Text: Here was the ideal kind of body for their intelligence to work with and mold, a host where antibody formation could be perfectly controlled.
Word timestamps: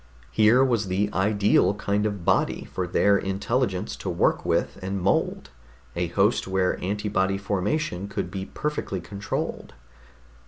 Here 0.31 0.65
was 0.65 0.87
the 0.87 1.11
ideal 1.13 1.75
kind 1.75 2.07
of 2.07 2.25
body 2.25 2.63
for 2.65 2.87
their 2.87 3.19
intelligence 3.19 3.95
to 3.97 4.09
work 4.09 4.43
with 4.43 4.79
and 4.81 4.99
mold, 4.99 5.51
a 5.95 6.07
host 6.07 6.47
where 6.47 6.81
antibody 6.83 7.37
formation 7.37 8.07
could 8.07 8.31
be 8.31 8.47
perfectly 8.47 8.99
controlled. 8.99 9.75